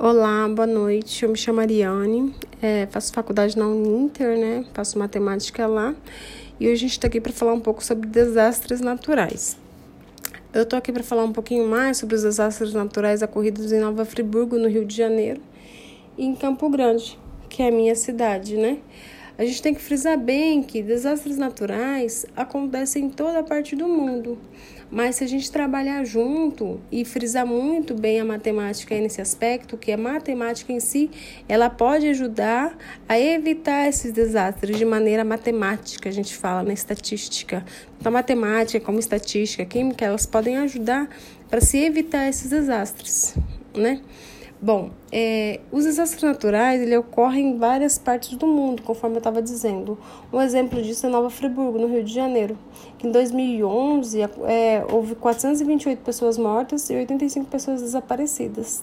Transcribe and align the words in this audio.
Olá, 0.00 0.48
boa 0.48 0.64
noite. 0.64 1.24
Eu 1.24 1.28
me 1.28 1.36
chamo 1.36 1.58
Ariane, 1.58 2.32
é, 2.62 2.86
faço 2.86 3.12
faculdade 3.12 3.58
na 3.58 3.66
Uninter, 3.66 4.38
né? 4.38 4.64
Faço 4.72 4.96
matemática 4.96 5.66
lá. 5.66 5.92
E 6.60 6.66
hoje 6.66 6.74
a 6.74 6.76
gente 6.76 6.92
está 6.92 7.08
aqui 7.08 7.20
para 7.20 7.32
falar 7.32 7.52
um 7.52 7.58
pouco 7.58 7.84
sobre 7.84 8.06
desastres 8.06 8.80
naturais. 8.80 9.58
Eu 10.54 10.62
estou 10.62 10.78
aqui 10.78 10.92
para 10.92 11.02
falar 11.02 11.24
um 11.24 11.32
pouquinho 11.32 11.66
mais 11.66 11.96
sobre 11.96 12.14
os 12.14 12.22
desastres 12.22 12.72
naturais 12.72 13.22
ocorridos 13.22 13.72
em 13.72 13.80
Nova 13.80 14.04
Friburgo, 14.04 14.56
no 14.56 14.68
Rio 14.68 14.84
de 14.84 14.94
Janeiro, 14.94 15.40
e 16.16 16.24
em 16.24 16.36
Campo 16.36 16.70
Grande, 16.70 17.18
que 17.48 17.60
é 17.64 17.66
a 17.66 17.72
minha 17.72 17.96
cidade, 17.96 18.56
né? 18.56 18.78
A 19.36 19.44
gente 19.44 19.60
tem 19.60 19.74
que 19.74 19.82
frisar 19.82 20.16
bem 20.16 20.62
que 20.62 20.80
desastres 20.80 21.36
naturais 21.36 22.24
acontecem 22.36 23.06
em 23.06 23.10
toda 23.10 23.42
parte 23.42 23.74
do 23.74 23.88
mundo, 23.88 24.38
mas 24.90 25.16
se 25.16 25.24
a 25.24 25.26
gente 25.26 25.50
trabalhar 25.50 26.04
junto 26.04 26.80
e 26.90 27.04
frisar 27.04 27.46
muito 27.46 27.94
bem 27.94 28.20
a 28.20 28.24
matemática 28.24 28.98
nesse 28.98 29.20
aspecto, 29.20 29.76
que 29.76 29.92
a 29.92 29.96
matemática 29.96 30.72
em 30.72 30.80
si, 30.80 31.10
ela 31.48 31.68
pode 31.68 32.08
ajudar 32.08 32.76
a 33.08 33.18
evitar 33.18 33.88
esses 33.88 34.12
desastres 34.12 34.78
de 34.78 34.84
maneira 34.84 35.24
matemática, 35.24 36.08
a 36.08 36.12
gente 36.12 36.36
fala 36.36 36.62
na 36.62 36.72
estatística. 36.72 37.64
Então, 38.00 38.10
matemática, 38.10 38.80
como 38.84 38.98
estatística, 38.98 39.64
química, 39.64 40.04
elas 40.04 40.24
podem 40.24 40.56
ajudar 40.58 41.08
para 41.50 41.60
se 41.60 41.78
evitar 41.78 42.28
esses 42.28 42.50
desastres, 42.50 43.34
né? 43.74 44.00
Bom, 44.60 44.90
é, 45.12 45.60
os 45.70 45.84
desastres 45.84 46.20
naturais 46.20 46.82
ele 46.82 46.96
ocorrem 46.96 47.50
em 47.50 47.58
várias 47.58 47.96
partes 47.96 48.36
do 48.36 48.46
mundo, 48.46 48.82
conforme 48.82 49.16
eu 49.16 49.18
estava 49.18 49.40
dizendo. 49.40 49.96
Um 50.32 50.40
exemplo 50.40 50.82
disso 50.82 51.06
é 51.06 51.08
Nova 51.08 51.30
Friburgo, 51.30 51.78
no 51.78 51.86
Rio 51.86 52.02
de 52.02 52.12
Janeiro, 52.12 52.58
que 52.98 53.06
em 53.06 53.12
2011 53.12 54.20
é, 54.20 54.84
houve 54.90 55.14
428 55.14 56.00
pessoas 56.00 56.36
mortas 56.36 56.90
e 56.90 56.94
85 56.94 57.46
pessoas 57.46 57.80
desaparecidas. 57.82 58.82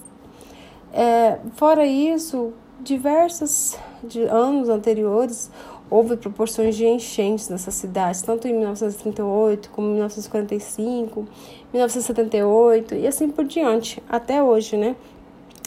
É, 0.93 1.39
fora 1.55 1.85
isso, 1.85 2.53
diversos 2.79 3.77
de 4.01 4.21
anos 4.21 4.69
anteriores 4.69 5.51
houve 5.89 6.17
proporções 6.17 6.75
de 6.75 6.85
enchentes 6.85 7.49
nessa 7.49 7.69
cidade, 7.69 8.23
tanto 8.23 8.47
em 8.47 8.53
1938 8.53 9.69
como 9.71 9.87
em 9.89 9.93
1945, 9.95 11.27
1978 11.73 12.95
e 12.95 13.07
assim 13.07 13.29
por 13.29 13.45
diante, 13.45 14.01
até 14.09 14.41
hoje, 14.41 14.77
né? 14.77 14.95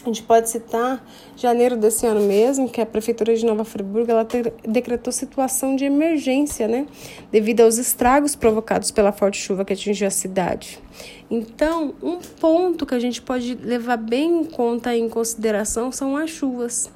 A 0.09 0.11
gente 0.11 0.23
pode 0.23 0.49
citar 0.49 1.05
janeiro 1.35 1.77
desse 1.77 2.07
ano 2.07 2.21
mesmo, 2.21 2.67
que 2.67 2.81
a 2.81 2.85
prefeitura 2.85 3.35
de 3.35 3.45
Nova 3.45 3.63
Friburgo 3.63 4.09
ela 4.09 4.27
decretou 4.67 5.13
situação 5.13 5.75
de 5.75 5.85
emergência, 5.85 6.67
né, 6.67 6.87
devido 7.31 7.61
aos 7.61 7.77
estragos 7.77 8.35
provocados 8.35 8.89
pela 8.89 9.11
forte 9.11 9.37
chuva 9.37 9.63
que 9.63 9.71
atingiu 9.71 10.07
a 10.07 10.09
cidade. 10.09 10.81
Então, 11.29 11.93
um 12.01 12.17
ponto 12.17 12.87
que 12.87 12.95
a 12.95 12.99
gente 12.99 13.21
pode 13.21 13.53
levar 13.53 13.97
bem 13.97 14.39
em 14.41 14.45
conta 14.45 14.95
em 14.95 15.07
consideração 15.07 15.91
são 15.91 16.17
as 16.17 16.31
chuvas. 16.31 16.91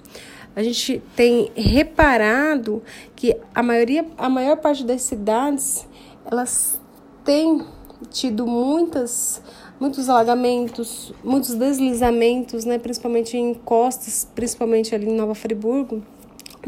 A 0.56 0.64
gente 0.64 1.00
tem 1.16 1.52
reparado 1.56 2.81
que 3.16 3.38
a 3.53 3.61
maioria, 3.61 4.08
a 4.17 4.28
maior 4.28 4.58
parte 4.58 4.84
das 4.84 5.03
cidades, 5.03 5.88
elas 6.25 6.81
têm 7.23 7.64
tido 8.09 8.47
muitas 8.47 9.39
muitos 9.80 10.10
alagamentos, 10.10 11.14
muitos 11.24 11.56
deslizamentos, 11.56 12.66
né, 12.66 12.78
principalmente 12.78 13.38
em 13.38 13.54
costas, 13.54 14.28
principalmente 14.34 14.94
ali 14.96 15.08
em 15.10 15.16
Nova 15.16 15.36
Friburgo, 15.36 16.02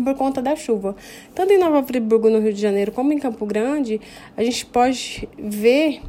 por 0.04 0.16
conta 0.16 0.42
da 0.42 0.56
chuva. 0.56 0.96
Tanto 1.34 1.54
em 1.54 1.58
Nova 1.58 1.82
Friburgo, 1.84 2.30
no 2.30 2.40
Rio 2.40 2.54
de 2.54 2.62
Janeiro, 2.62 2.92
como 2.92 3.14
em 3.14 3.20
Campo 3.20 3.46
Grande, 3.46 4.02
a 4.36 4.44
gente 4.44 4.66
pode 4.66 5.28
ver 5.38 6.02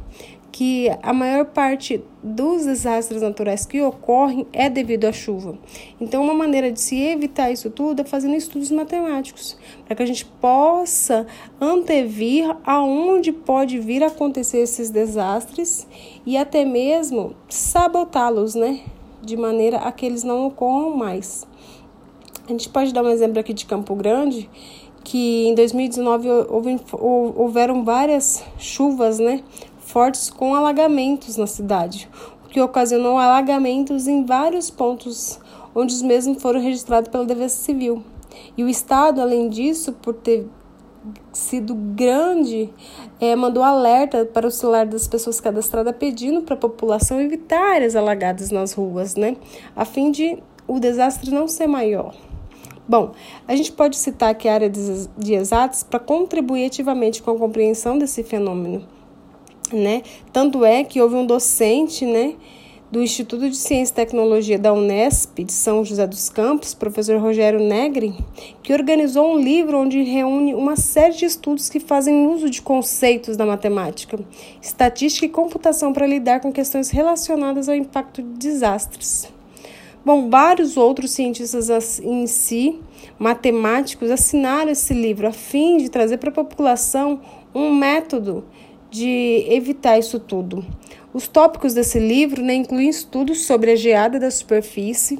que 0.51 0.89
a 1.03 1.13
maior 1.13 1.45
parte 1.45 2.03
dos 2.23 2.65
desastres 2.65 3.21
naturais 3.21 3.65
que 3.65 3.81
ocorrem 3.81 4.47
é 4.51 4.69
devido 4.69 5.05
à 5.05 5.11
chuva. 5.11 5.57
Então, 5.99 6.23
uma 6.23 6.33
maneira 6.33 6.71
de 6.71 6.79
se 6.79 6.99
evitar 6.99 7.51
isso 7.51 7.69
tudo 7.69 8.01
é 8.01 8.05
fazendo 8.05 8.35
estudos 8.35 8.71
matemáticos, 8.71 9.57
para 9.85 9.95
que 9.95 10.03
a 10.03 10.05
gente 10.05 10.25
possa 10.25 11.27
antevir 11.59 12.55
aonde 12.65 13.31
pode 13.31 13.79
vir 13.79 14.03
a 14.03 14.07
acontecer 14.07 14.59
esses 14.59 14.89
desastres 14.89 15.87
e 16.25 16.37
até 16.37 16.65
mesmo 16.65 17.35
sabotá-los, 17.49 18.55
né? 18.55 18.81
De 19.21 19.37
maneira 19.37 19.77
a 19.77 19.91
que 19.91 20.05
eles 20.05 20.23
não 20.23 20.47
ocorram 20.47 20.95
mais. 20.95 21.45
A 22.47 22.51
gente 22.51 22.69
pode 22.69 22.93
dar 22.93 23.03
um 23.03 23.09
exemplo 23.09 23.39
aqui 23.39 23.53
de 23.53 23.65
Campo 23.65 23.93
Grande, 23.93 24.49
que 25.03 25.47
em 25.47 25.55
2019 25.55 26.29
houve, 26.49 26.79
houveram 26.91 27.83
várias 27.83 28.43
chuvas, 28.57 29.19
né? 29.19 29.43
Fortes 29.87 30.29
com 30.29 30.53
alagamentos 30.53 31.37
na 31.37 31.47
cidade, 31.47 32.09
o 32.45 32.49
que 32.49 32.59
ocasionou 32.61 33.17
alagamentos 33.17 34.07
em 34.07 34.25
vários 34.25 34.69
pontos 34.69 35.39
onde 35.73 35.93
os 35.93 36.01
mesmos 36.01 36.41
foram 36.41 36.59
registrados 36.59 37.09
pela 37.09 37.25
Defesa 37.25 37.55
Civil. 37.55 38.03
E 38.57 38.63
o 38.63 38.69
Estado, 38.69 39.21
além 39.21 39.47
disso, 39.47 39.93
por 39.93 40.13
ter 40.13 40.45
sido 41.31 41.73
grande, 41.73 42.69
é, 43.19 43.35
mandou 43.35 43.63
alerta 43.63 44.25
para 44.25 44.47
o 44.47 44.51
celular 44.51 44.85
das 44.85 45.07
pessoas 45.07 45.39
cadastradas 45.39 45.95
pedindo 45.97 46.41
para 46.41 46.55
a 46.55 46.57
população 46.57 47.21
evitar 47.21 47.75
áreas 47.75 47.95
alagadas 47.95 48.51
nas 48.51 48.73
ruas, 48.73 49.15
né? 49.15 49.37
A 49.75 49.85
fim 49.85 50.11
de 50.11 50.37
o 50.67 50.79
desastre 50.79 51.31
não 51.31 51.47
ser 51.47 51.67
maior. 51.67 52.13
Bom, 52.85 53.13
a 53.47 53.55
gente 53.55 53.71
pode 53.71 53.95
citar 53.95 54.31
aqui 54.31 54.49
a 54.49 54.53
área 54.53 54.69
de, 54.69 55.33
exatos 55.33 55.83
para 55.83 55.99
contribuir 55.99 56.65
ativamente 56.65 57.21
com 57.23 57.31
a 57.31 57.37
compreensão 57.37 57.97
desse 57.97 58.23
fenômeno 58.23 58.96
né? 59.75 60.01
Tanto 60.31 60.63
é 60.63 60.83
que 60.83 61.01
houve 61.01 61.15
um 61.15 61.25
docente, 61.25 62.05
né, 62.05 62.35
do 62.89 63.01
Instituto 63.01 63.49
de 63.49 63.57
Ciência 63.57 63.91
e 63.91 63.95
Tecnologia 63.95 64.57
da 64.57 64.71
Unesp 64.71 65.43
de 65.43 65.51
São 65.51 65.83
José 65.83 66.07
dos 66.07 66.29
Campos, 66.29 66.73
professor 66.73 67.19
Rogério 67.19 67.59
Negri, 67.59 68.13
que 68.63 68.71
organizou 68.71 69.33
um 69.33 69.37
livro 69.37 69.77
onde 69.77 70.01
reúne 70.03 70.53
uma 70.53 70.77
série 70.77 71.13
de 71.13 71.25
estudos 71.25 71.69
que 71.69 71.81
fazem 71.81 72.27
uso 72.27 72.49
de 72.49 72.61
conceitos 72.61 73.35
da 73.35 73.45
matemática, 73.45 74.17
estatística 74.61 75.25
e 75.25 75.29
computação 75.29 75.91
para 75.91 76.07
lidar 76.07 76.39
com 76.39 76.51
questões 76.51 76.89
relacionadas 76.89 77.67
ao 77.67 77.75
impacto 77.75 78.21
de 78.21 78.37
desastres. 78.37 79.27
Bom, 80.05 80.29
vários 80.29 80.77
outros 80.77 81.11
cientistas 81.11 81.99
em 81.99 82.25
si, 82.27 82.79
matemáticos, 83.19 84.09
assinaram 84.09 84.71
esse 84.71 84.93
livro 84.93 85.27
a 85.27 85.33
fim 85.33 85.75
de 85.75 85.89
trazer 85.89 86.17
para 86.17 86.29
a 86.29 86.33
população 86.33 87.19
um 87.53 87.73
método 87.73 88.45
de 88.89 89.45
evitar 89.49 89.97
isso 89.97 90.19
tudo. 90.19 90.65
Os 91.13 91.27
tópicos 91.27 91.73
desse 91.73 91.99
livro 91.99 92.41
né, 92.41 92.53
incluem 92.53 92.89
estudos 92.89 93.45
sobre 93.45 93.71
a 93.71 93.75
geada 93.75 94.19
da 94.19 94.29
superfície, 94.29 95.19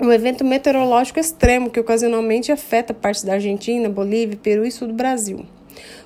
um 0.00 0.10
evento 0.10 0.44
meteorológico 0.44 1.20
extremo 1.20 1.70
que 1.70 1.78
ocasionalmente 1.78 2.50
afeta 2.50 2.92
partes 2.92 3.22
da 3.22 3.34
Argentina, 3.34 3.88
Bolívia, 3.88 4.38
Peru 4.42 4.66
e 4.66 4.70
sul 4.70 4.88
do 4.88 4.94
Brasil, 4.94 5.46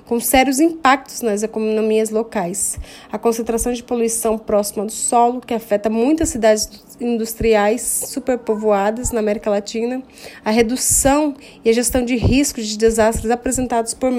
com 0.05 0.19
sérios 0.19 0.59
impactos 0.59 1.21
nas 1.21 1.41
economias 1.41 2.11
locais. 2.11 2.79
A 3.11 3.17
concentração 3.17 3.73
de 3.73 3.81
poluição 3.83 4.37
próxima 4.37 4.85
do 4.85 4.91
solo, 4.91 5.41
que 5.41 5.53
afeta 5.53 5.89
muitas 5.89 6.29
cidades 6.29 6.69
industriais 7.01 7.81
superpovoadas 7.81 9.11
na 9.11 9.19
América 9.19 9.49
Latina, 9.49 10.03
a 10.45 10.51
redução 10.51 11.35
e 11.65 11.69
a 11.69 11.73
gestão 11.73 12.05
de 12.05 12.15
riscos 12.15 12.67
de 12.67 12.77
desastres 12.77 13.31
apresentados 13.31 13.93
por, 13.93 14.11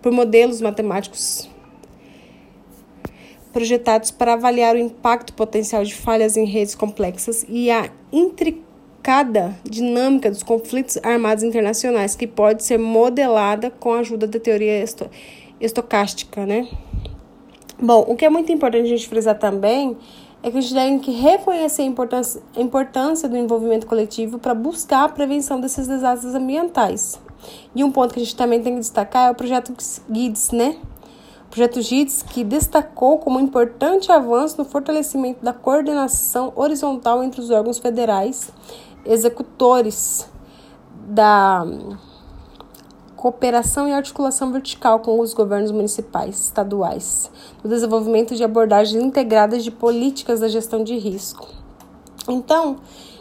por 0.00 0.12
modelos 0.12 0.60
matemáticos 0.60 1.50
projetados 3.52 4.10
para 4.10 4.32
avaliar 4.32 4.74
o 4.74 4.78
impacto 4.78 5.32
potencial 5.34 5.84
de 5.84 5.94
falhas 5.94 6.36
em 6.36 6.44
redes 6.44 6.74
complexas 6.74 7.44
e 7.48 7.70
a 7.70 7.90
intricada 8.12 9.54
dinâmica 9.64 10.30
dos 10.30 10.42
conflitos 10.42 10.98
armados 11.02 11.44
internacionais, 11.44 12.16
que 12.16 12.26
pode 12.26 12.64
ser 12.64 12.78
modelada 12.78 13.70
com 13.70 13.92
a 13.92 13.98
ajuda 13.98 14.26
da 14.26 14.40
teoria 14.40 14.72
esto 14.72 15.10
estocástica, 15.60 16.44
né? 16.46 16.68
Bom, 17.80 18.04
o 18.08 18.16
que 18.16 18.24
é 18.24 18.30
muito 18.30 18.50
importante 18.52 18.84
a 18.84 18.88
gente 18.88 19.08
frisar 19.08 19.38
também 19.38 19.96
é 20.42 20.50
que 20.50 20.58
a 20.58 20.60
gente 20.60 20.74
tem 20.74 20.98
que 20.98 21.10
reconhecer 21.12 21.82
a 21.82 21.84
importância, 21.84 22.42
a 22.56 22.60
importância 22.60 23.28
do 23.28 23.36
envolvimento 23.36 23.86
coletivo 23.86 24.38
para 24.38 24.54
buscar 24.54 25.04
a 25.04 25.08
prevenção 25.08 25.60
desses 25.60 25.86
desastres 25.86 26.34
ambientais. 26.34 27.20
E 27.74 27.82
um 27.82 27.90
ponto 27.90 28.12
que 28.14 28.20
a 28.20 28.24
gente 28.24 28.36
também 28.36 28.62
tem 28.62 28.74
que 28.74 28.80
destacar 28.80 29.28
é 29.28 29.30
o 29.30 29.34
projeto 29.34 29.72
GIDS, 30.10 30.50
né? 30.50 30.76
Projeto 31.52 31.82
GIDS 31.82 32.22
que 32.22 32.42
destacou 32.42 33.18
como 33.18 33.38
importante 33.38 34.10
avanço 34.10 34.56
no 34.56 34.64
fortalecimento 34.64 35.44
da 35.44 35.52
coordenação 35.52 36.50
horizontal 36.56 37.22
entre 37.22 37.42
os 37.42 37.50
órgãos 37.50 37.78
federais 37.78 38.50
executores 39.04 40.26
da 41.08 41.62
cooperação 43.14 43.86
e 43.86 43.92
articulação 43.92 44.50
vertical 44.50 45.00
com 45.00 45.20
os 45.20 45.34
governos 45.34 45.70
municipais, 45.70 46.46
estaduais, 46.46 47.30
no 47.62 47.68
desenvolvimento 47.68 48.34
de 48.34 48.42
abordagens 48.42 49.04
integradas 49.04 49.62
de 49.62 49.70
políticas 49.70 50.40
da 50.40 50.48
gestão 50.48 50.82
de 50.82 50.96
risco. 50.96 51.46
Então, 52.26 52.78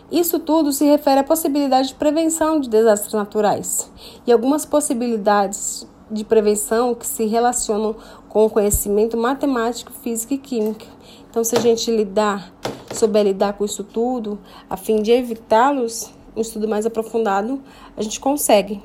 isso 0.09 0.39
tudo 0.39 0.71
se 0.71 0.85
refere 0.85 1.19
à 1.19 1.23
possibilidade 1.23 1.89
de 1.89 1.95
prevenção 1.95 2.61
de 2.61 2.69
desastres 2.69 3.13
naturais 3.13 3.91
e 4.25 4.31
algumas 4.31 4.65
possibilidades 4.65 5.85
de 6.11 6.25
prevenção 6.25 6.93
que 6.93 7.07
se 7.07 7.25
relacionam 7.25 7.95
com 8.31 8.49
conhecimento 8.49 9.17
matemático, 9.17 9.91
físico 9.91 10.33
e 10.33 10.37
química. 10.37 10.85
Então, 11.29 11.43
se 11.43 11.53
a 11.53 11.59
gente 11.59 11.91
lidar 11.91 12.49
souber 12.93 13.25
lidar 13.25 13.53
com 13.53 13.65
isso 13.65 13.83
tudo, 13.83 14.39
a 14.69 14.77
fim 14.77 15.01
de 15.01 15.11
evitá-los, 15.11 16.09
um 16.35 16.39
estudo 16.39 16.65
mais 16.65 16.85
aprofundado, 16.85 17.61
a 17.95 18.01
gente 18.01 18.21
consegue 18.21 18.81